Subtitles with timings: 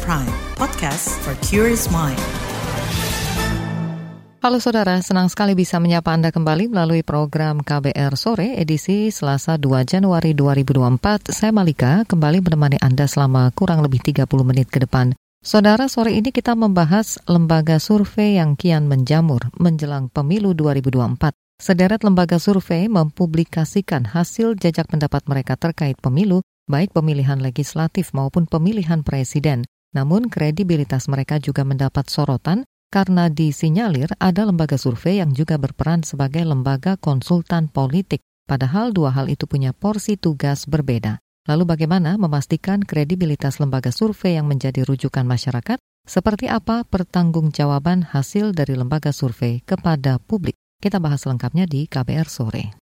[0.00, 2.16] Prime, podcast for curious mind.
[4.40, 9.84] Halo saudara, senang sekali bisa menyapa Anda kembali melalui program KBR Sore edisi Selasa 2
[9.84, 11.36] Januari 2024.
[11.36, 15.12] Saya Malika, kembali menemani Anda selama kurang lebih 30 menit ke depan.
[15.44, 21.36] Saudara, sore ini kita membahas lembaga survei yang kian menjamur menjelang pemilu 2024.
[21.60, 29.04] Sederet lembaga survei mempublikasikan hasil jajak pendapat mereka terkait pemilu, baik pemilihan legislatif maupun pemilihan
[29.04, 29.68] presiden.
[29.92, 36.44] Namun kredibilitas mereka juga mendapat sorotan karena disinyalir ada lembaga survei yang juga berperan sebagai
[36.44, 41.20] lembaga konsultan politik, padahal dua hal itu punya porsi tugas berbeda.
[41.48, 45.80] Lalu bagaimana memastikan kredibilitas lembaga survei yang menjadi rujukan masyarakat?
[46.02, 50.58] Seperti apa pertanggungjawaban hasil dari lembaga survei kepada publik?
[50.82, 52.81] Kita bahas lengkapnya di KBR sore.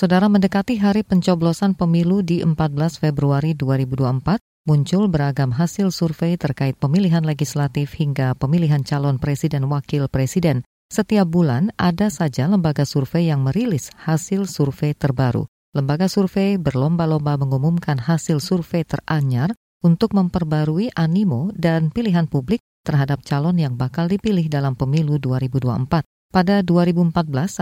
[0.00, 2.56] Saudara mendekati hari pencoblosan pemilu di 14
[3.04, 10.64] Februari 2024, muncul beragam hasil survei terkait pemilihan legislatif hingga pemilihan calon presiden wakil presiden.
[10.88, 15.44] Setiap bulan ada saja lembaga survei yang merilis hasil survei terbaru.
[15.76, 19.52] Lembaga survei berlomba-lomba mengumumkan hasil survei teranyar
[19.84, 26.08] untuk memperbarui animo dan pilihan publik terhadap calon yang bakal dipilih dalam pemilu 2024.
[26.32, 27.12] Pada 2014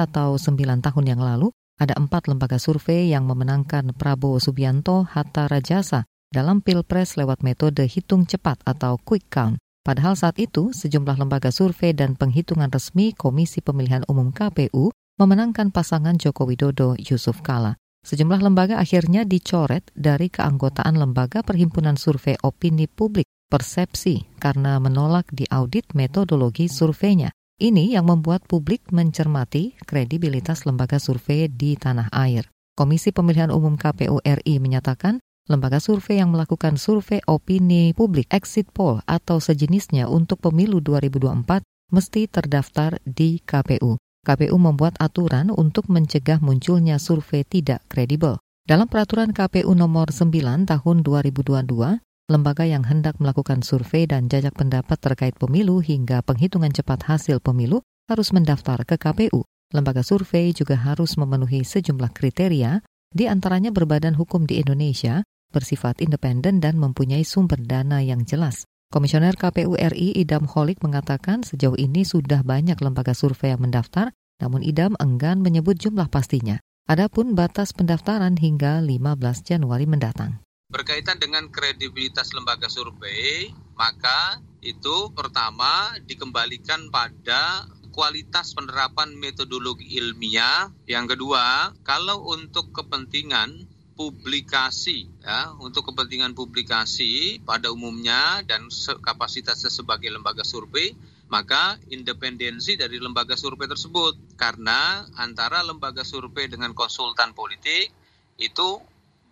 [0.06, 6.05] atau 9 tahun yang lalu, ada empat lembaga survei yang memenangkan Prabowo Subianto Hatta Rajasa
[6.29, 9.57] dalam Pilpres lewat metode hitung cepat atau quick count.
[9.87, 16.21] Padahal saat itu, sejumlah lembaga survei dan penghitungan resmi Komisi Pemilihan Umum KPU memenangkan pasangan
[16.21, 17.81] Joko Widodo Yusuf Kala.
[18.05, 25.97] Sejumlah lembaga akhirnya dicoret dari keanggotaan Lembaga Perhimpunan Survei Opini Publik Persepsi karena menolak diaudit
[25.97, 27.33] metodologi surveinya.
[27.59, 32.47] Ini yang membuat publik mencermati kredibilitas lembaga survei di tanah air.
[32.78, 35.19] Komisi Pemilihan Umum KPU RI menyatakan
[35.50, 42.31] lembaga survei yang melakukan survei opini publik exit poll atau sejenisnya untuk pemilu 2024 mesti
[42.31, 43.99] terdaftar di KPU.
[44.22, 48.38] KPU membuat aturan untuk mencegah munculnya survei tidak kredibel.
[48.71, 50.31] Dalam peraturan KPU nomor 9
[50.62, 57.09] tahun 2022, lembaga yang hendak melakukan survei dan jajak pendapat terkait pemilu hingga penghitungan cepat
[57.09, 59.49] hasil pemilu harus mendaftar ke KPU.
[59.72, 66.61] Lembaga survei juga harus memenuhi sejumlah kriteria, di antaranya berbadan hukum di Indonesia, bersifat independen
[66.61, 68.69] dan mempunyai sumber dana yang jelas.
[68.89, 74.65] Komisioner KPU RI Idam Holik mengatakan sejauh ini sudah banyak lembaga survei yang mendaftar, namun
[74.65, 76.60] Idam enggan menyebut jumlah pastinya.
[76.89, 80.41] Adapun batas pendaftaran hingga 15 Januari mendatang.
[80.69, 90.69] Berkaitan dengan kredibilitas lembaga survei, maka itu pertama dikembalikan pada kualitas penerapan metodologi ilmiah.
[90.84, 93.65] Yang kedua, kalau untuk kepentingan
[93.97, 98.71] publikasi ya untuk kepentingan publikasi pada umumnya dan
[99.03, 100.95] kapasitasnya sebagai lembaga survei
[101.27, 107.91] maka independensi dari lembaga survei tersebut karena antara lembaga survei dengan konsultan politik
[108.39, 108.78] itu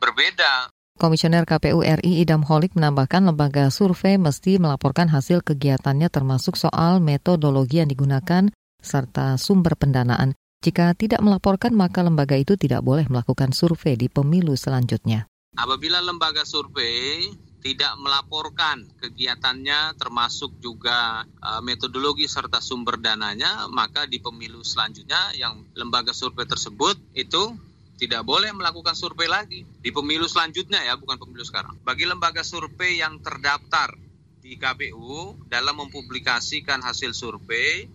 [0.03, 7.05] berbeda Komisioner KPU RI Idam Holik menambahkan lembaga survei mesti melaporkan hasil kegiatannya termasuk soal
[7.05, 8.49] metodologi yang digunakan
[8.81, 10.33] serta sumber pendanaan.
[10.65, 15.29] Jika tidak melaporkan, maka lembaga itu tidak boleh melakukan survei di pemilu selanjutnya.
[15.61, 17.29] Apabila lembaga survei
[17.61, 25.61] tidak melaporkan kegiatannya termasuk juga uh, metodologi serta sumber dananya, maka di pemilu selanjutnya yang
[25.77, 27.53] lembaga survei tersebut itu
[27.97, 31.81] tidak boleh melakukan survei lagi di pemilu selanjutnya ya, bukan pemilu sekarang.
[31.81, 33.97] Bagi lembaga survei yang terdaftar
[34.45, 37.89] di KPU dalam mempublikasikan hasil survei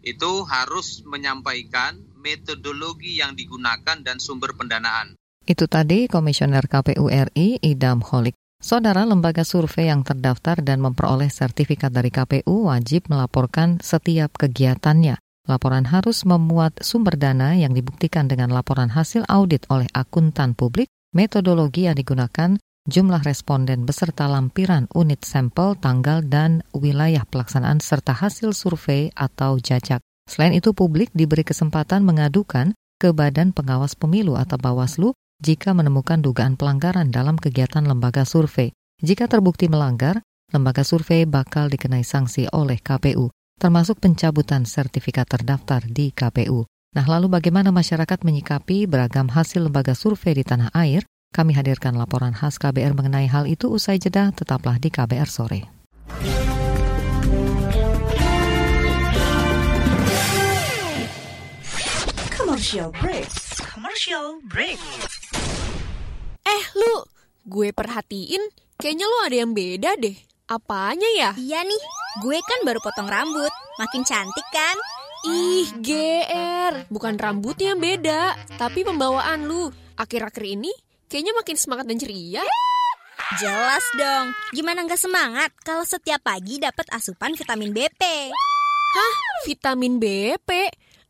[0.00, 5.18] itu harus menyampaikan metodologi yang digunakan dan sumber pendanaan.
[5.44, 8.36] Itu tadi Komisioner KPU RI Idam Holik.
[8.58, 15.14] Saudara lembaga survei yang terdaftar dan memperoleh sertifikat dari KPU wajib melaporkan setiap kegiatannya.
[15.48, 21.88] Laporan harus memuat sumber dana yang dibuktikan dengan laporan hasil audit oleh akuntan publik, metodologi
[21.88, 29.08] yang digunakan, jumlah responden beserta lampiran unit sampel, tanggal, dan wilayah pelaksanaan serta hasil survei
[29.16, 30.04] atau jajak.
[30.28, 36.60] Selain itu, publik diberi kesempatan mengadukan ke Badan Pengawas Pemilu atau Bawaslu jika menemukan dugaan
[36.60, 38.76] pelanggaran dalam kegiatan lembaga survei.
[39.00, 40.20] Jika terbukti melanggar,
[40.52, 46.64] lembaga survei bakal dikenai sanksi oleh KPU, termasuk pencabutan sertifikat terdaftar di KPU.
[46.94, 51.04] Nah, lalu bagaimana masyarakat menyikapi beragam hasil lembaga survei di tanah air?
[51.34, 55.68] Kami hadirkan laporan khas KBR mengenai hal itu usai jeda, tetaplah di KBR sore.
[62.32, 63.28] Commercial break.
[63.60, 64.80] Commercial break.
[66.76, 66.94] Lu,
[67.48, 68.42] gue perhatiin,
[68.78, 70.27] kayaknya lu ada yang beda deh.
[70.48, 71.30] Apanya ya?
[71.36, 71.82] Iya nih,
[72.24, 73.52] gue kan baru potong rambut.
[73.76, 74.80] Makin cantik kan?
[75.28, 76.88] Ih, GR.
[76.88, 79.68] Bukan rambutnya yang beda, tapi pembawaan lu.
[80.00, 80.72] Akhir-akhir ini
[81.04, 82.40] kayaknya makin semangat dan ceria.
[83.36, 84.32] Jelas dong.
[84.56, 88.32] Gimana nggak semangat kalau setiap pagi dapat asupan vitamin BP?
[88.96, 89.14] Hah?
[89.44, 90.48] Vitamin BP?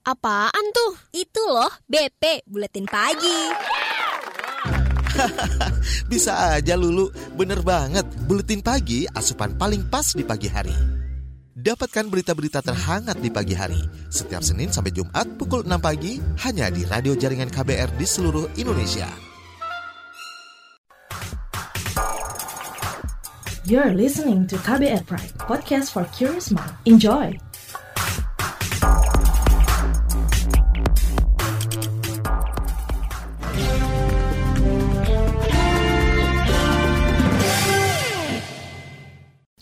[0.03, 0.99] Apaan tuh?
[1.15, 3.55] Itu loh, BP, buletin pagi.
[6.11, 8.07] Bisa aja Lulu, bener banget.
[8.27, 10.75] Buletin pagi asupan paling pas di pagi hari.
[11.59, 13.83] Dapatkan berita-berita terhangat di pagi hari.
[14.07, 19.11] Setiap Senin sampai Jumat pukul 6 pagi hanya di radio jaringan KBR di seluruh Indonesia.
[23.69, 26.73] You're listening to KBR Pride, podcast for curious mind.
[26.89, 27.48] Enjoy!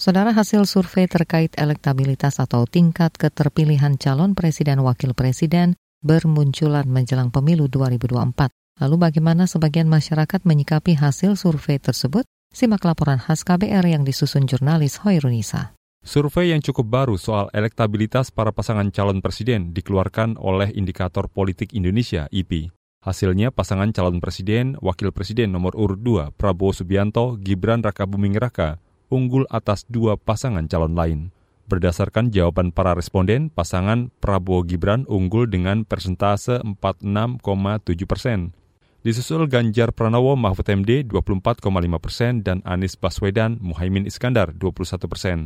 [0.06, 7.67] Saudara hasil survei terkait elektabilitas atau tingkat keterpilihan calon presiden wakil presiden bermunculan menjelang pemilu
[7.67, 8.55] 2024.
[8.87, 12.23] Lalu bagaimana sebagian masyarakat menyikapi hasil survei tersebut?
[12.55, 15.75] Simak laporan khas KBR yang disusun jurnalis Hoirunisa.
[16.06, 22.31] Survei yang cukup baru soal elektabilitas para pasangan calon presiden dikeluarkan oleh Indikator Politik Indonesia
[22.31, 22.70] (IPI).
[23.02, 29.47] Hasilnya pasangan calon presiden, wakil presiden nomor urut 2 Prabowo Subianto, Gibran Rakabuming Raka unggul
[29.49, 31.20] atas dua pasangan calon lain.
[31.67, 38.55] Berdasarkan jawaban para responden, pasangan Prabowo Gibran unggul dengan persentase 46,7 persen.
[39.03, 41.62] Disusul Ganjar Pranowo Mahfud MD 24,5
[41.99, 45.38] persen dan Anies Baswedan Muhaimin Iskandar 21 persen.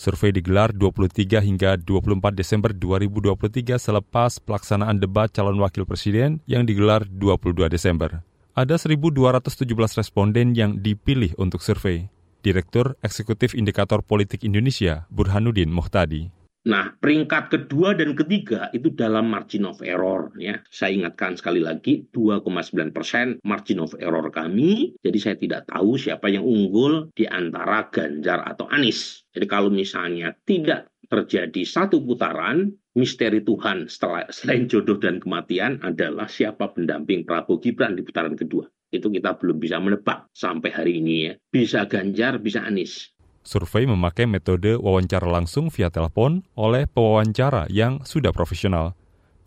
[0.00, 7.04] Survei digelar 23 hingga 24 Desember 2023 selepas pelaksanaan debat calon wakil presiden yang digelar
[7.04, 8.24] 22 Desember.
[8.56, 9.64] Ada 1.217
[10.00, 12.08] responden yang dipilih untuk survei.
[12.40, 16.40] Direktur Eksekutif Indikator Politik Indonesia, Burhanuddin Muhtadi.
[16.60, 20.60] Nah, peringkat kedua dan ketiga itu dalam margin of error ya.
[20.68, 24.92] Saya ingatkan sekali lagi 2,9 persen margin of error kami.
[25.00, 29.24] Jadi saya tidak tahu siapa yang unggul di antara Ganjar atau Anies.
[29.32, 36.28] Jadi kalau misalnya tidak terjadi satu putaran, misteri Tuhan setelah selain jodoh dan kematian adalah
[36.28, 41.14] siapa pendamping Prabowo Gibran di putaran kedua itu kita belum bisa menebak sampai hari ini
[41.30, 41.32] ya.
[41.50, 43.14] Bisa Ganjar, bisa Anies.
[43.40, 48.92] Survei memakai metode wawancara langsung via telepon oleh pewawancara yang sudah profesional.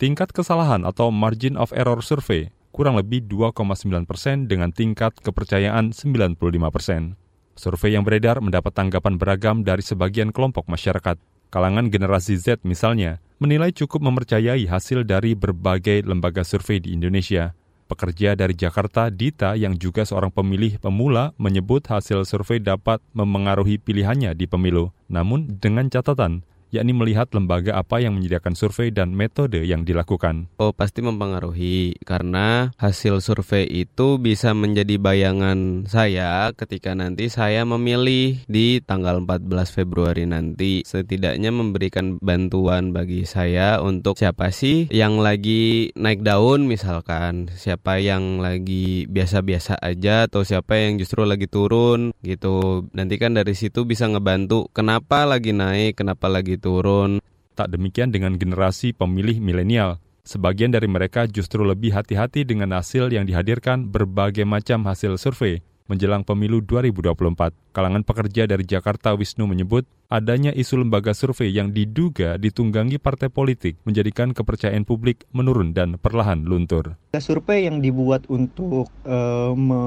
[0.01, 6.41] Tingkat kesalahan atau margin of error survei kurang lebih 2,9 persen dengan tingkat kepercayaan 95
[6.73, 7.13] persen.
[7.53, 11.21] Survei yang beredar mendapat tanggapan beragam dari sebagian kelompok masyarakat.
[11.53, 17.53] Kalangan generasi Z misalnya, menilai cukup mempercayai hasil dari berbagai lembaga survei di Indonesia.
[17.93, 24.33] Pekerja dari Jakarta, Dita, yang juga seorang pemilih pemula, menyebut hasil survei dapat memengaruhi pilihannya
[24.33, 24.89] di pemilu.
[25.13, 26.41] Namun dengan catatan,
[26.73, 30.49] yakni melihat lembaga apa yang menyediakan survei dan metode yang dilakukan.
[30.57, 38.41] Oh, pasti mempengaruhi karena hasil survei itu bisa menjadi bayangan saya ketika nanti saya memilih
[38.49, 45.93] di tanggal 14 Februari nanti setidaknya memberikan bantuan bagi saya untuk siapa sih yang lagi
[45.93, 52.87] naik daun misalkan, siapa yang lagi biasa-biasa aja atau siapa yang justru lagi turun gitu.
[52.95, 57.19] Nanti kan dari situ bisa ngebantu kenapa lagi naik, kenapa lagi turun.
[57.59, 59.99] Tak demikian dengan generasi pemilih milenial.
[60.23, 65.59] Sebagian dari mereka justru lebih hati-hati dengan hasil yang dihadirkan berbagai macam hasil survei
[65.91, 67.75] menjelang pemilu 2024.
[67.75, 73.81] Kalangan pekerja dari Jakarta Wisnu menyebut adanya isu lembaga survei yang diduga ditunggangi partai politik
[73.83, 76.95] menjadikan kepercayaan publik menurun dan perlahan luntur.
[77.17, 79.81] Survei yang dibuat untuk uh, me,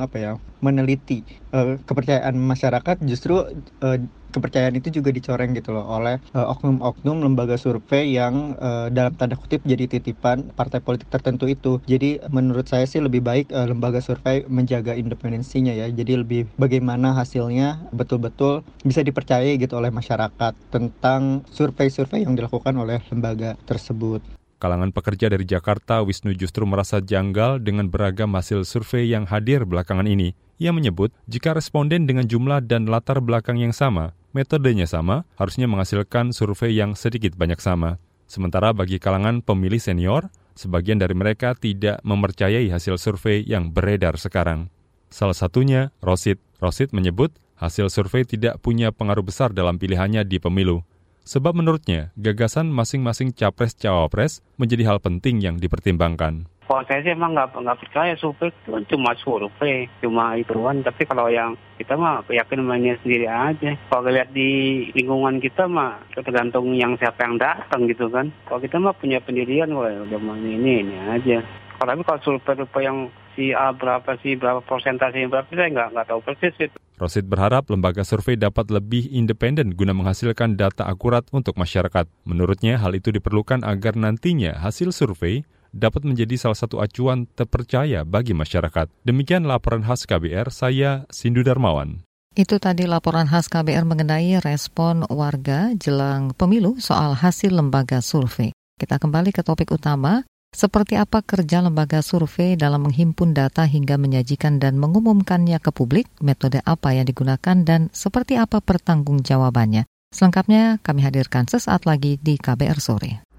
[0.00, 3.42] apa ya, meneliti uh, kepercayaan masyarakat justru
[3.82, 3.98] uh,
[4.32, 9.36] kepercayaan itu juga dicoreng gitu loh oleh oknum-oknum uh, lembaga survei yang uh, dalam tanda
[9.36, 11.78] kutip jadi titipan partai politik tertentu itu.
[11.84, 15.86] Jadi menurut saya sih lebih baik uh, lembaga survei menjaga independensinya ya.
[15.92, 23.04] Jadi lebih bagaimana hasilnya betul-betul bisa dipercayai gitu oleh masyarakat tentang survei-survei yang dilakukan oleh
[23.12, 24.24] lembaga tersebut.
[24.62, 30.06] Kalangan pekerja dari Jakarta, Wisnu justru merasa janggal dengan beragam hasil survei yang hadir belakangan
[30.06, 30.38] ini.
[30.62, 36.32] Ia menyebut, jika responden dengan jumlah dan latar belakang yang sama, metodenya sama, harusnya menghasilkan
[36.36, 37.96] survei yang sedikit banyak sama.
[38.28, 44.72] Sementara bagi kalangan pemilih senior, sebagian dari mereka tidak mempercayai hasil survei yang beredar sekarang.
[45.12, 46.40] Salah satunya, Rosid.
[46.56, 50.80] Rosid menyebut hasil survei tidak punya pengaruh besar dalam pilihannya di pemilu.
[51.22, 56.50] Sebab menurutnya, gagasan masing-masing capres-cawapres menjadi hal penting yang dipertimbangkan.
[56.72, 58.48] Kalau saya sih emang nggak nggak percaya survei.
[58.48, 60.80] Itu cuma survei cuma ituan.
[60.80, 63.76] Tapi kalau yang kita mah yakin mainnya sendiri aja.
[63.92, 68.32] Kalau lihat di lingkungan kita mah tergantung yang siapa yang datang gitu kan.
[68.48, 71.44] Kalau kita mah punya pendirian wah udah main ini ini aja.
[71.76, 76.06] Kalau tapi kalau survei-survei yang si A berapa sih berapa persentase berapa saya nggak nggak
[76.08, 76.76] tahu persis itu.
[76.96, 82.08] Rosid berharap lembaga survei dapat lebih independen guna menghasilkan data akurat untuk masyarakat.
[82.24, 88.36] Menurutnya hal itu diperlukan agar nantinya hasil survei dapat menjadi salah satu acuan terpercaya bagi
[88.36, 88.92] masyarakat.
[89.02, 92.04] Demikian laporan khas KBR, saya Sindu Darmawan.
[92.32, 98.56] Itu tadi laporan khas KBR mengenai respon warga jelang pemilu soal hasil lembaga survei.
[98.80, 104.60] Kita kembali ke topik utama, seperti apa kerja lembaga survei dalam menghimpun data hingga menyajikan
[104.60, 109.88] dan mengumumkannya ke publik, metode apa yang digunakan, dan seperti apa pertanggungjawabannya.
[110.12, 113.31] Selengkapnya kami hadirkan sesaat lagi di KBR Sore.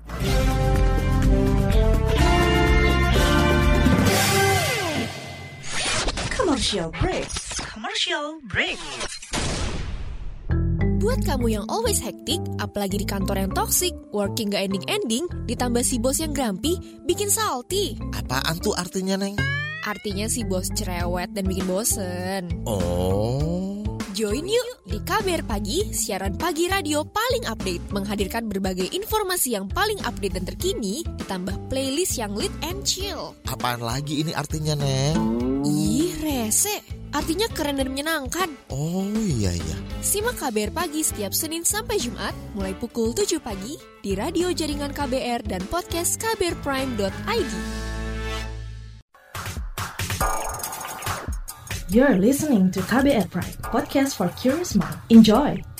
[6.63, 7.27] Commercial break.
[7.75, 8.79] Commercial break.
[11.03, 15.99] Buat kamu yang always hektik, apalagi di kantor yang toxic, working gak ending-ending, ditambah si
[15.99, 17.99] bos yang grumpy, bikin salty.
[18.15, 19.35] Apaan tuh artinya, Neng?
[19.83, 22.63] Artinya si bos cerewet dan bikin bosen.
[22.63, 23.83] Oh.
[24.15, 29.99] Join yuk di KBR Pagi, siaran pagi radio paling update, menghadirkan berbagai informasi yang paling
[30.07, 33.35] update dan terkini, ditambah playlist yang lit and chill.
[33.51, 35.42] Apaan lagi ini artinya, Neng?
[35.93, 36.81] Ih, rese.
[37.13, 38.49] Artinya keren dan menyenangkan.
[38.73, 39.77] Oh iya iya.
[40.01, 45.45] Simak KBR Pagi setiap Senin sampai Jumat mulai pukul 7 pagi di radio jaringan KBR
[45.45, 47.53] dan podcast kbrprime.id.
[51.93, 54.97] You're listening to KBR Prime, podcast for curious mind.
[55.13, 55.72] Enjoy!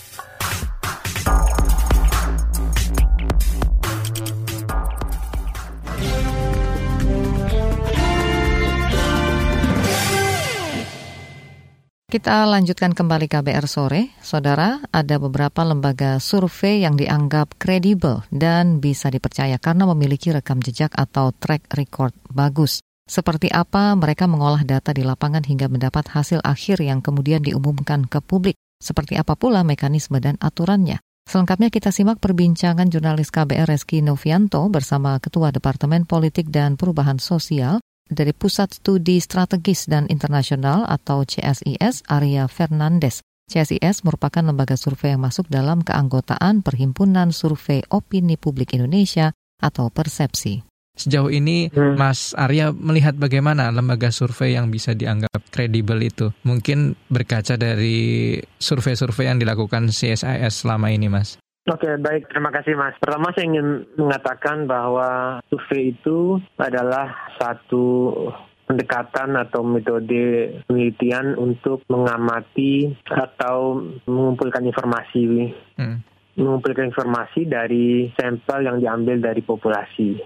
[12.13, 14.13] Kita lanjutkan kembali KBR sore.
[14.22, 20.93] Saudara, ada beberapa lembaga survei yang dianggap kredibel dan bisa dipercaya karena memiliki rekam jejak
[20.93, 22.86] atau track record bagus.
[23.10, 28.22] Seperti apa mereka mengolah data di lapangan hingga mendapat hasil akhir yang kemudian diumumkan ke
[28.22, 28.62] publik.
[28.77, 31.01] Seperti apa pula mekanisme dan aturannya.
[31.25, 37.82] Selengkapnya kita simak perbincangan jurnalis KBR Reski Novianto bersama Ketua Departemen Politik dan Perubahan Sosial
[38.10, 43.24] dari Pusat Studi Strategis dan Internasional atau CSIS Arya Fernandes.
[43.52, 50.64] CSIS merupakan lembaga survei yang masuk dalam keanggotaan Perhimpunan Survei Opini Publik Indonesia atau Persepsi.
[50.94, 51.98] Sejauh ini hmm.
[51.98, 56.30] Mas Arya melihat bagaimana lembaga survei yang bisa dianggap kredibel itu?
[56.46, 61.42] Mungkin berkaca dari survei-survei yang dilakukan CSIS selama ini, Mas.
[61.63, 62.27] Oke, baik.
[62.27, 62.96] Terima kasih, Mas.
[63.00, 68.12] Pertama, saya ingin mengatakan bahwa survei itu adalah satu
[68.67, 75.55] pendekatan atau metode penelitian untuk mengamati atau mengumpulkan informasi.
[75.79, 76.03] Hmm
[76.34, 80.17] mengumpulkan informasi dari sampel yang diambil dari populasi.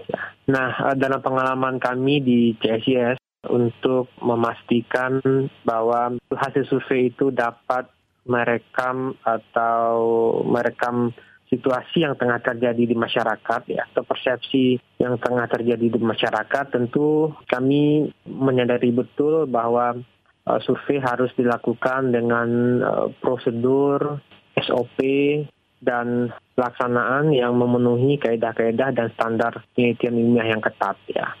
[0.48, 3.20] Nah, dalam pengalaman kami di CSIS
[3.52, 5.20] untuk memastikan
[5.62, 7.86] bahwa hasil survei itu dapat
[8.26, 9.92] merekam atau
[10.48, 11.14] merekam
[11.48, 17.32] situasi yang tengah terjadi di masyarakat ya atau persepsi yang tengah terjadi di masyarakat tentu
[17.48, 19.96] kami menyadari betul bahwa
[20.44, 22.48] uh, survei harus dilakukan dengan
[22.84, 24.20] uh, prosedur
[24.60, 25.00] SOP
[25.78, 31.32] dan pelaksanaan yang memenuhi kaedah-kaedah dan standar penelitian ilmiah yang ketat ya.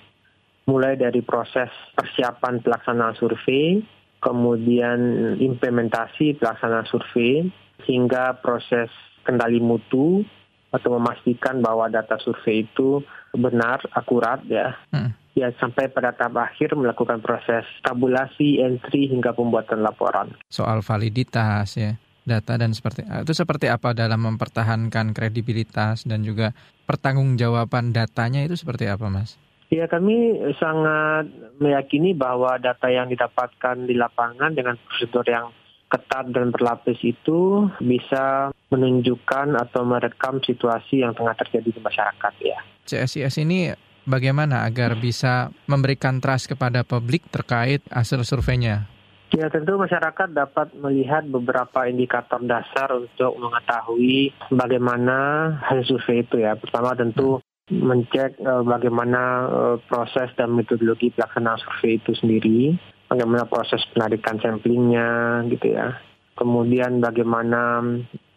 [0.70, 3.82] Mulai dari proses persiapan pelaksanaan survei,
[4.18, 4.98] kemudian
[5.38, 7.48] implementasi pelaksanaan survei,
[7.86, 8.90] hingga proses
[9.22, 10.26] kendali mutu
[10.68, 13.00] atau memastikan bahwa data survei itu
[13.32, 14.76] benar, akurat ya.
[14.92, 15.16] Hmm.
[15.38, 20.34] Ya sampai pada tahap akhir melakukan proses tabulasi, entry hingga pembuatan laporan.
[20.50, 21.94] Soal validitas ya
[22.28, 26.52] data dan seperti itu seperti apa dalam mempertahankan kredibilitas dan juga
[26.84, 29.40] pertanggungjawaban datanya itu seperti apa, Mas?
[29.68, 31.28] Ya kami sangat
[31.60, 35.52] meyakini bahwa data yang didapatkan di lapangan dengan prosedur yang
[35.88, 42.60] ketat dan berlapis itu bisa menunjukkan atau merekam situasi yang tengah terjadi di masyarakat ya.
[42.84, 43.72] CSIS ini
[44.08, 48.88] bagaimana agar bisa memberikan trust kepada publik terkait hasil surveinya?
[49.28, 56.56] Ya tentu masyarakat dapat melihat beberapa indikator dasar untuk mengetahui bagaimana hasil survei itu ya.
[56.56, 57.36] Pertama tentu
[57.68, 62.76] mencek uh, bagaimana uh, proses dan metodologi pelaksanaan survei itu sendiri
[63.08, 65.96] bagaimana proses penarikan samplingnya gitu ya.
[66.38, 67.82] Kemudian bagaimana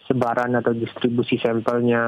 [0.09, 2.03] sebaran atau distribusi sampelnya,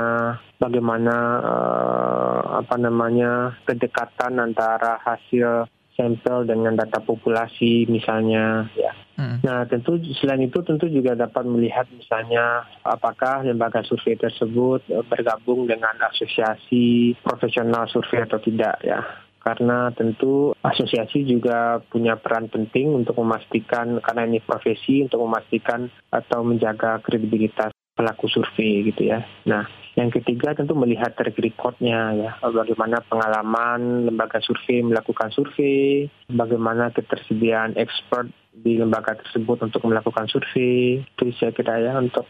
[0.58, 8.94] bagaimana uh, apa namanya kedekatan antara hasil sampel dengan data populasi misalnya ya.
[9.14, 9.38] Hmm.
[9.46, 15.94] Nah tentu selain itu tentu juga dapat melihat misalnya apakah lembaga survei tersebut bergabung dengan
[16.10, 19.06] asosiasi profesional survei atau tidak ya
[19.44, 26.48] karena tentu asosiasi juga punya peran penting untuk memastikan karena ini profesi untuk memastikan atau
[26.48, 29.22] menjaga kredibilitas pelaku survei gitu ya.
[29.46, 36.90] Nah, yang ketiga tentu melihat track recordnya ya, bagaimana pengalaman lembaga survei melakukan survei, bagaimana
[36.90, 41.06] ketersediaan expert di lembaga tersebut untuk melakukan survei.
[41.06, 42.26] Itu saya kira ya untuk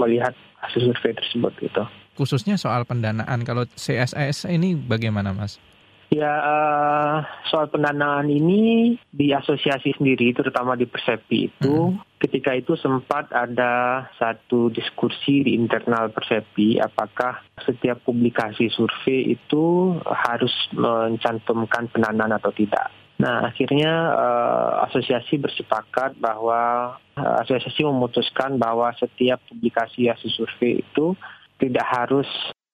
[0.00, 0.32] melihat
[0.64, 1.84] hasil survei tersebut gitu.
[2.16, 5.60] Khususnya soal pendanaan, kalau CSIS ini bagaimana Mas?
[6.08, 7.20] Ya, uh,
[7.52, 12.16] soal pendanaan ini di asosiasi sendiri, terutama di Persepi itu, hmm.
[12.16, 20.52] ketika itu sempat ada satu diskusi di internal Persepi, apakah setiap publikasi survei itu harus
[20.72, 22.88] mencantumkan pendanaan atau tidak.
[23.20, 31.12] Nah, akhirnya uh, asosiasi bersepakat bahwa uh, asosiasi memutuskan bahwa setiap publikasi hasil survei itu
[31.60, 32.30] tidak harus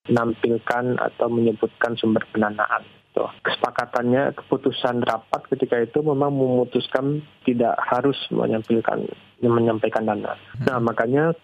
[0.07, 3.23] menampilkan atau menyebutkan sumber pendanaan gitu.
[3.47, 9.07] Kesepakatannya keputusan rapat ketika itu memang memutuskan tidak harus menyampaikan
[9.39, 10.33] menyampaikan dana.
[10.63, 11.35] Nah makanya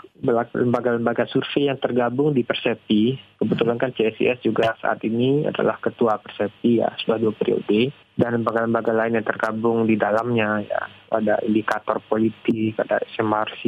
[0.57, 6.81] lembaga-lembaga survei yang tergabung di Persepi, kebetulan kan CSIS juga saat ini adalah ketua Persepi
[6.81, 12.79] ya sudah dua periode dan lembaga-lembaga lain yang tergabung di dalamnya ya ada indikator politik,
[12.79, 13.61] ada SMRC,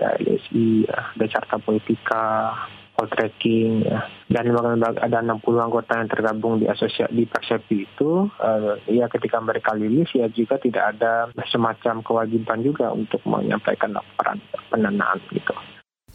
[0.00, 2.56] ada LSI, ya, ada Carta Politika,
[2.96, 4.00] call tracking ya.
[4.26, 9.76] Dan ada 60 anggota yang tergabung di asosiasi di Persepi itu uh, ya ketika mereka
[9.76, 14.40] lilis ya juga tidak ada semacam kewajiban juga untuk menyampaikan laporan
[14.72, 15.54] pendanaan gitu.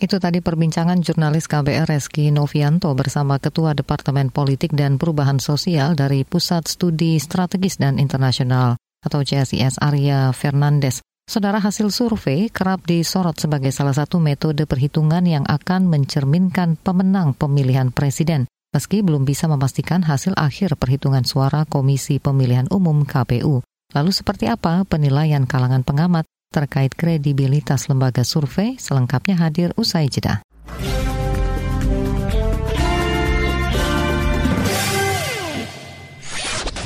[0.02, 6.26] Itu tadi perbincangan jurnalis KBR Reski Novianto bersama Ketua Departemen Politik dan Perubahan Sosial dari
[6.26, 11.05] Pusat Studi Strategis dan Internasional atau CSIS Arya Fernandes.
[11.29, 17.94] Saudara hasil survei kerap disorot sebagai salah satu metode perhitungan yang akan mencerminkan pemenang pemilihan
[17.94, 23.62] presiden, meski belum bisa memastikan hasil akhir perhitungan suara Komisi Pemilihan Umum KPU.
[23.94, 30.42] Lalu seperti apa penilaian kalangan pengamat terkait kredibilitas lembaga survei selengkapnya hadir usai jeda.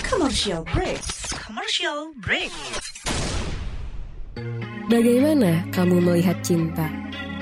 [0.05, 1.01] Commercial break.
[1.33, 2.53] Commercial break.
[4.85, 6.85] Bagaimana kamu melihat cinta?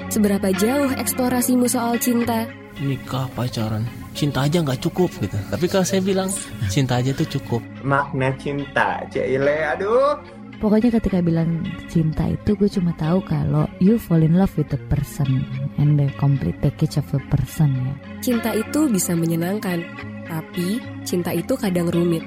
[0.08, 2.48] Seberapa jauh eksplorasimu soal cinta?
[2.80, 5.38] Nikah, pacaran, cinta aja nggak cukup gitu.
[5.50, 6.30] Tapi kalau saya bilang
[6.70, 7.62] cinta aja tuh cukup.
[7.82, 10.18] Makna cinta, Cile, aduh.
[10.64, 14.80] Pokoknya ketika bilang cinta itu gue cuma tahu kalau you fall in love with the
[14.88, 15.44] person
[15.76, 17.94] and the complete package of a person ya.
[18.24, 19.84] Cinta itu bisa menyenangkan,
[20.24, 22.24] tapi cinta itu kadang rumit.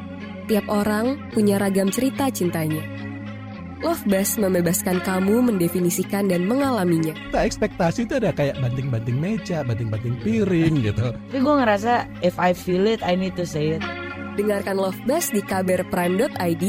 [0.46, 2.95] Tiap orang punya ragam cerita cintanya.
[3.86, 7.14] Love Bus membebaskan kamu mendefinisikan dan mengalaminya.
[7.30, 11.14] Tak ekspektasi itu ada kayak banting-banting meja, banting-banting piring gitu.
[11.14, 13.82] Tapi gue ngerasa if I feel it, I need to say it.
[14.34, 16.64] Dengarkan Love Bus di kbrprime.id.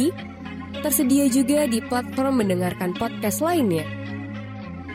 [0.86, 3.82] Tersedia juga di platform mendengarkan podcast lainnya.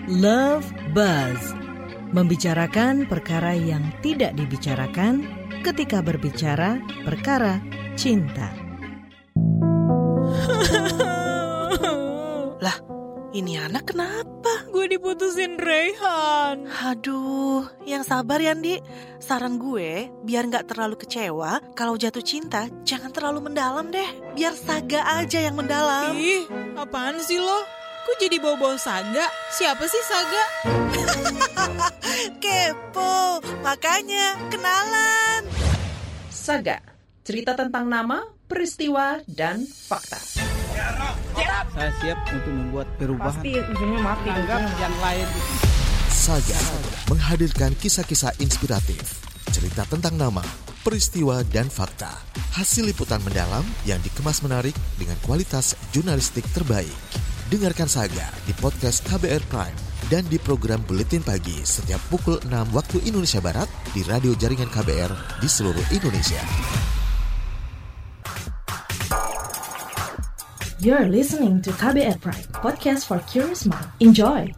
[0.07, 1.59] Love Buzz
[2.15, 5.27] membicarakan perkara yang tidak dibicarakan
[5.67, 7.59] ketika berbicara perkara
[7.99, 8.62] cinta.
[13.33, 14.69] Ini anak kenapa?
[14.69, 16.69] Gue diputusin Rehan.
[16.69, 18.77] Aduh, yang sabar ya, Di.
[19.17, 24.09] Saran gue, biar nggak terlalu kecewa, kalau jatuh cinta, jangan terlalu mendalam deh.
[24.37, 26.13] Biar Saga aja yang mendalam.
[26.13, 26.45] Ih,
[26.77, 27.65] apaan sih lo?
[28.03, 29.27] Kok jadi bawa-bawa Saga?
[29.57, 30.45] Siapa sih Saga?
[32.43, 35.49] Kepo, makanya kenalan.
[36.29, 36.83] Saga,
[37.25, 40.19] cerita tentang nama, peristiwa, dan fakta.
[41.73, 43.37] Saya siap untuk membuat perubahan.
[43.39, 44.29] Pasti ujungnya mati.
[44.33, 45.27] Anggap yang lain.
[46.13, 46.61] Saga
[47.11, 49.01] menghadirkan kisah-kisah inspiratif,
[49.51, 50.45] cerita tentang nama,
[50.87, 52.13] peristiwa, dan fakta.
[52.55, 56.95] Hasil liputan mendalam yang dikemas menarik dengan kualitas jurnalistik terbaik.
[57.53, 59.77] Dengarkan Saga di podcast KBR Prime
[60.09, 65.43] dan di program Buletin Pagi setiap pukul 6 waktu Indonesia Barat di radio jaringan KBR
[65.43, 67.02] di seluruh Indonesia.
[70.83, 73.87] You're listening to KBR Pride, podcast for curious mind.
[74.03, 74.51] Enjoy!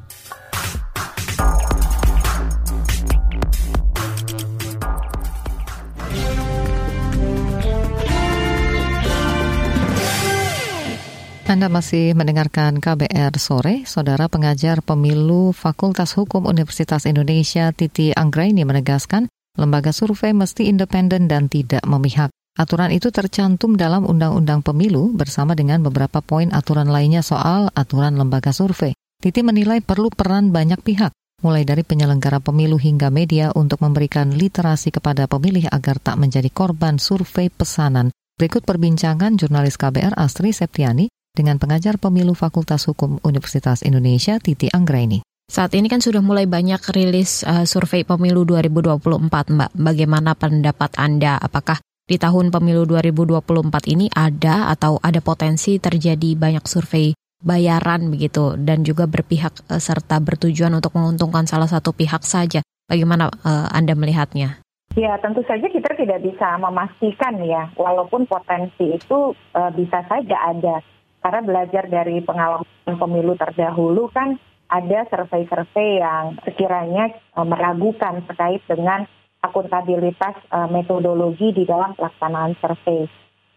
[11.44, 13.84] Anda masih mendengarkan KBR sore.
[13.84, 19.28] Saudara pengajar pemilu Fakultas Hukum Universitas Indonesia Titi Anggraini menegaskan
[19.60, 22.32] lembaga survei mesti independen dan tidak memihak.
[22.54, 28.54] Aturan itu tercantum dalam Undang-Undang Pemilu bersama dengan beberapa poin aturan lainnya soal aturan lembaga
[28.54, 28.94] survei.
[29.18, 31.10] Titi menilai perlu peran banyak pihak,
[31.42, 37.02] mulai dari penyelenggara pemilu hingga media untuk memberikan literasi kepada pemilih agar tak menjadi korban
[37.02, 38.14] survei pesanan.
[38.38, 45.26] Berikut perbincangan jurnalis KBR Astri Septiani dengan pengajar pemilu Fakultas Hukum Universitas Indonesia Titi Anggraini.
[45.50, 49.70] Saat ini kan sudah mulai banyak rilis uh, survei pemilu 2024, Mbak.
[49.74, 51.34] Bagaimana pendapat Anda?
[51.42, 53.40] Apakah di tahun pemilu 2024
[53.88, 60.20] ini ada atau ada potensi terjadi banyak survei bayaran begitu dan juga berpihak uh, serta
[60.20, 62.60] bertujuan untuk menguntungkan salah satu pihak saja?
[62.84, 64.60] Bagaimana uh, Anda melihatnya?
[64.94, 70.84] Ya, tentu saja kita tidak bisa memastikan ya, walaupun potensi itu uh, bisa saja ada
[71.24, 74.36] karena belajar dari pengalaman pemilu terdahulu kan
[74.68, 79.08] ada survei-survei yang sekiranya meragukan terkait dengan
[79.44, 83.04] akuntabilitas uh, metodologi di dalam pelaksanaan survei.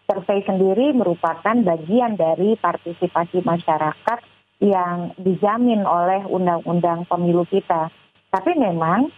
[0.04, 4.18] Survei sendiri merupakan bagian dari partisipasi masyarakat
[4.60, 7.88] yang dijamin oleh undang-undang pemilu kita.
[8.28, 9.08] Tapi memang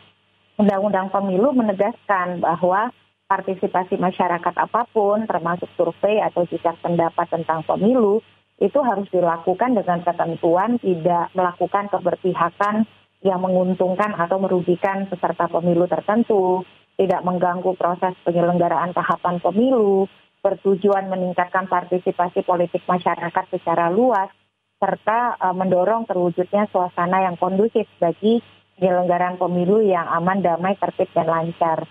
[0.59, 2.95] undang-undang pemilu menegaskan bahwa
[3.27, 8.19] partisipasi masyarakat apa pun, termasuk survei atau jejak pendapat tentang pemilu,
[8.61, 12.85] itu harus dilakukan dengan ketentuan tidak melakukan keberpihakan
[13.21, 16.65] yang menguntungkan atau merugikan peserta pemilu tertentu,
[16.97, 20.09] tidak mengganggu proses penyelenggaraan tahapan pemilu,
[20.41, 24.33] bertujuan meningkatkan partisipasi politik masyarakat secara luas,
[24.81, 28.41] serta uh, mendorong terwujudnya suasana yang kondusif bagi
[28.81, 31.85] penyelenggaraan pemilu yang aman, damai, tertib, dan lancar.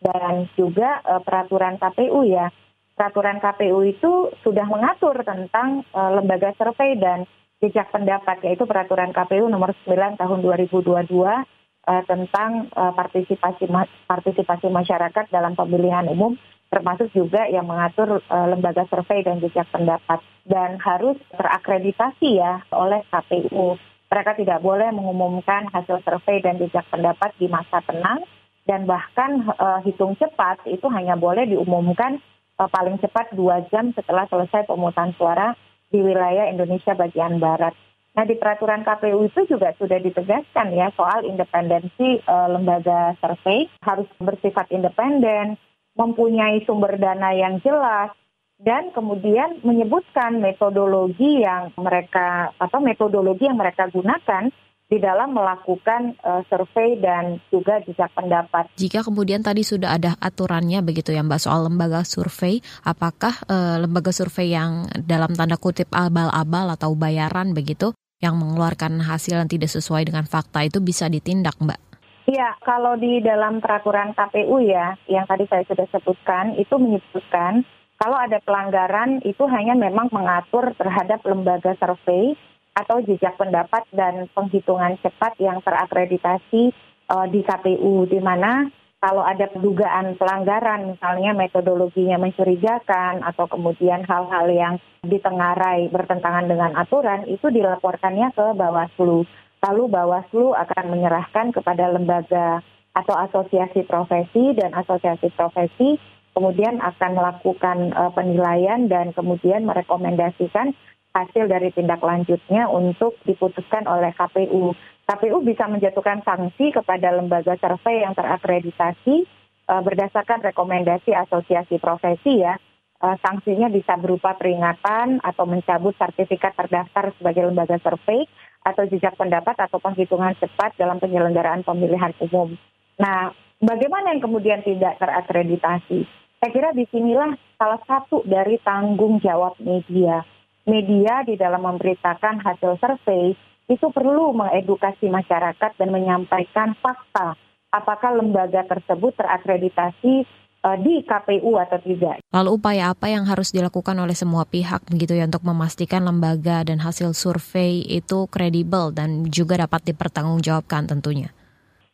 [0.00, 2.48] Dan juga uh, peraturan KPU ya,
[2.96, 7.28] peraturan KPU itu sudah mengatur tentang uh, lembaga survei dan
[7.62, 14.66] jejak pendapat yaitu peraturan KPU nomor 9 tahun 2022 uh, tentang uh, partisipasi ma partisipasi
[14.66, 16.34] masyarakat dalam pemilihan umum
[16.74, 23.06] termasuk juga yang mengatur uh, lembaga survei dan jejak pendapat dan harus terakreditasi ya oleh
[23.12, 23.78] KPU.
[24.10, 28.26] Mereka tidak boleh mengumumkan hasil survei dan jejak pendapat di masa tenang
[28.66, 32.18] dan bahkan uh, hitung cepat itu hanya boleh diumumkan
[32.58, 35.54] uh, paling cepat dua jam setelah selesai pemungutan suara
[35.92, 37.76] di wilayah Indonesia bagian barat.
[38.12, 44.08] Nah di peraturan KPU itu juga sudah ditegaskan ya soal independensi uh, lembaga survei harus
[44.20, 45.60] bersifat independen,
[45.96, 48.12] mempunyai sumber dana yang jelas,
[48.60, 54.52] dan kemudian menyebutkan metodologi yang mereka atau metodologi yang mereka gunakan
[54.92, 58.68] di dalam melakukan uh, survei dan juga jejak pendapat.
[58.76, 64.12] Jika kemudian tadi sudah ada aturannya begitu ya Mbak soal lembaga survei, apakah uh, lembaga
[64.12, 70.12] survei yang dalam tanda kutip abal-abal atau bayaran begitu yang mengeluarkan hasil yang tidak sesuai
[70.12, 71.80] dengan fakta itu bisa ditindak Mbak?
[72.28, 77.66] Iya, kalau di dalam peraturan KPU ya, yang tadi saya sudah sebutkan, itu menyebutkan
[77.98, 82.36] kalau ada pelanggaran itu hanya memang mengatur terhadap lembaga survei
[82.72, 86.72] atau jejak pendapat dan penghitungan cepat yang terakreditasi
[87.12, 88.68] uh, di KPU, di mana
[89.02, 97.26] kalau ada dugaan pelanggaran, misalnya metodologinya mencurigakan atau kemudian hal-hal yang ditengarai bertentangan dengan aturan,
[97.26, 99.26] itu dilaporkannya ke Bawaslu.
[99.58, 102.62] Lalu Bawaslu akan menyerahkan kepada lembaga
[102.94, 105.98] atau asosiasi profesi dan asosiasi profesi
[106.32, 110.72] kemudian akan melakukan uh, penilaian dan kemudian merekomendasikan
[111.12, 114.72] hasil dari tindak lanjutnya untuk diputuskan oleh KPU.
[115.04, 119.28] KPU bisa menjatuhkan sanksi kepada lembaga survei yang terakreditasi
[119.68, 122.56] uh, berdasarkan rekomendasi asosiasi profesi ya.
[123.02, 128.24] Uh, sanksinya bisa berupa peringatan atau mencabut sertifikat terdaftar sebagai lembaga survei
[128.62, 132.54] atau jejak pendapat atau penghitungan cepat dalam penyelenggaraan pemilihan umum.
[133.02, 136.06] Nah, bagaimana yang kemudian tidak terakreditasi?
[136.38, 140.22] Saya kira di sinilah salah satu dari tanggung jawab media
[140.68, 143.34] media di dalam memberitakan hasil survei
[143.70, 147.38] itu perlu mengedukasi masyarakat dan menyampaikan fakta
[147.72, 150.28] apakah lembaga tersebut terakreditasi
[150.62, 152.20] uh, di KPU atau tidak.
[152.30, 156.78] Lalu upaya apa yang harus dilakukan oleh semua pihak begitu ya untuk memastikan lembaga dan
[156.84, 161.32] hasil survei itu kredibel dan juga dapat dipertanggungjawabkan tentunya.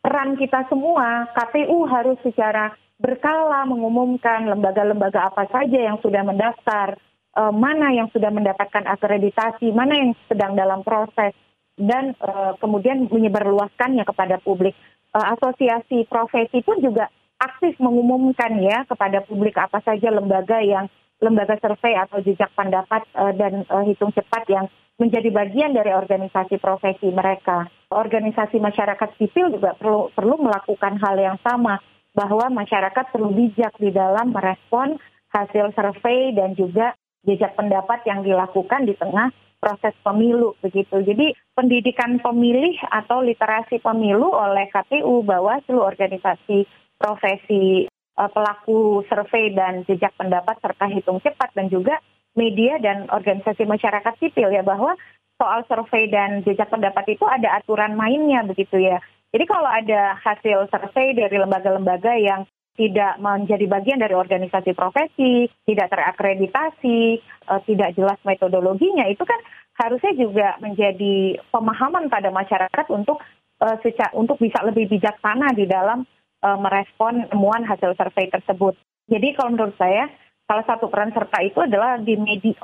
[0.02, 6.98] Peran kita semua, KPU harus secara berkala mengumumkan lembaga-lembaga apa saja yang sudah mendaftar,
[7.38, 11.30] uh, mana yang sudah mendapatkan akreditasi, mana yang sedang dalam proses,
[11.78, 14.74] dan uh, kemudian menyebarluaskannya kepada publik.
[15.14, 17.06] Uh, asosiasi profesi pun juga
[17.38, 20.90] aktif mengumumkan ya kepada publik apa saja lembaga yang
[21.22, 24.66] lembaga survei atau jejak pendapat uh, dan uh, hitung cepat yang
[24.98, 27.70] menjadi bagian dari organisasi profesi mereka.
[27.88, 31.78] Organisasi masyarakat sipil juga perlu perlu melakukan hal yang sama
[32.12, 34.98] bahwa masyarakat perlu bijak di dalam merespon
[35.30, 36.98] hasil survei dan juga
[37.28, 39.28] jejak pendapat yang dilakukan di tengah
[39.60, 41.02] proses pemilu begitu.
[41.02, 46.64] Jadi pendidikan pemilih atau literasi pemilu oleh KPU bahwa seluruh organisasi
[46.96, 51.98] profesi uh, pelaku survei dan jejak pendapat serta hitung cepat dan juga
[52.38, 54.94] media dan organisasi masyarakat sipil ya bahwa
[55.38, 58.98] soal survei dan jejak pendapat itu ada aturan mainnya begitu ya.
[59.34, 65.90] Jadi kalau ada hasil survei dari lembaga-lembaga yang tidak menjadi bagian dari organisasi profesi, tidak
[65.90, 67.18] terakreditasi,
[67.50, 69.36] uh, tidak jelas metodologinya, itu kan
[69.74, 73.18] harusnya juga menjadi pemahaman pada masyarakat untuk
[73.58, 76.06] uh, secara, untuk bisa lebih bijaksana di dalam
[76.46, 78.78] uh, merespon temuan hasil survei tersebut.
[79.10, 80.06] Jadi kalau menurut saya
[80.46, 82.54] salah satu peran serta itu adalah di media,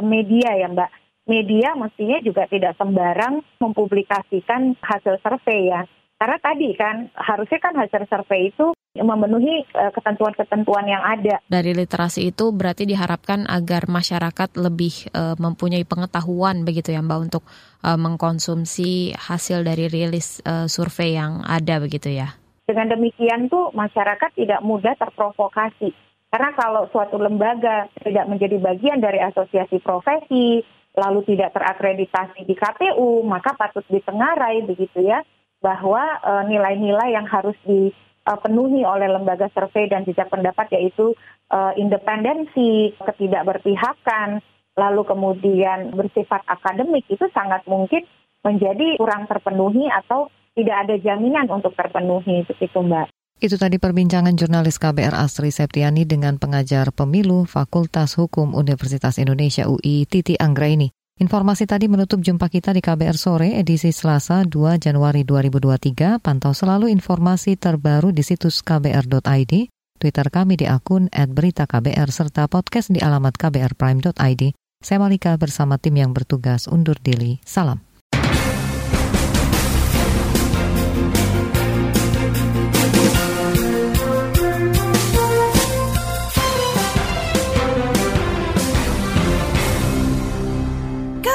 [0.00, 0.90] media ya Mbak.
[1.24, 5.88] Media mestinya juga tidak sembarang mempublikasikan hasil survei ya.
[6.24, 11.36] Karena tadi kan harusnya kan hasil survei itu memenuhi ketentuan-ketentuan yang ada.
[11.44, 17.44] Dari literasi itu berarti diharapkan agar masyarakat lebih uh, mempunyai pengetahuan begitu ya Mbak untuk
[17.84, 22.32] uh, mengkonsumsi hasil dari rilis uh, survei yang ada begitu ya.
[22.64, 25.92] Dengan demikian tuh masyarakat tidak mudah terprovokasi.
[26.32, 30.64] Karena kalau suatu lembaga tidak menjadi bagian dari asosiasi profesi,
[30.96, 35.20] lalu tidak terakreditasi di KPU, maka patut ditengarai begitu ya,
[35.64, 41.16] bahwa nilai-nilai uh, yang harus dipenuhi oleh lembaga survei dan jejak pendapat yaitu
[41.48, 44.44] uh, independensi, ketidakberpihakan,
[44.76, 48.04] lalu kemudian bersifat akademik itu sangat mungkin
[48.44, 53.08] menjadi kurang terpenuhi atau tidak ada jaminan untuk terpenuhi begitu Mbak.
[53.42, 60.06] Itu tadi perbincangan jurnalis KBR Astri Septiani dengan pengajar pemilu Fakultas Hukum Universitas Indonesia UI
[60.06, 60.94] Titi Anggraini.
[61.14, 66.18] Informasi tadi menutup jumpa kita di KBR Sore edisi Selasa 2 Januari 2023.
[66.18, 69.52] Pantau selalu informasi terbaru di situs kbr.id,
[69.94, 74.42] Twitter kami di akun @beritaKBR serta podcast di alamat kbrprime.id.
[74.82, 77.38] Saya Malika bersama tim yang bertugas undur diri.
[77.46, 77.78] Salam.